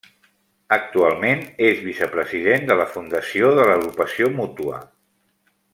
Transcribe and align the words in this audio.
Actualment 0.77 1.43
és 1.67 1.83
vicepresident 1.89 2.67
de 2.71 2.79
la 2.81 2.89
Fundació 2.95 3.53
de 3.61 3.69
l'Agrupació 3.71 4.35
Mútua. 4.41 4.85